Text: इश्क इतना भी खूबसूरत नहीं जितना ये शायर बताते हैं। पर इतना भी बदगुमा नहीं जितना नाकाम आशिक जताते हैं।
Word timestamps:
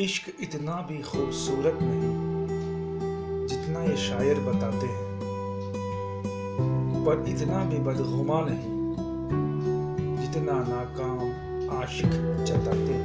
इश्क 0.00 0.32
इतना 0.40 0.74
भी 0.88 1.02
खूबसूरत 1.02 1.78
नहीं 1.82 2.12
जितना 3.46 3.82
ये 3.82 3.96
शायर 3.96 4.40
बताते 4.40 4.86
हैं। 4.86 5.10
पर 7.06 7.24
इतना 7.28 7.64
भी 7.64 7.78
बदगुमा 7.78 8.38
नहीं 8.48 8.76
जितना 10.16 10.52
नाकाम 10.52 11.18
आशिक 11.78 12.10
जताते 12.44 12.92
हैं। 12.92 12.99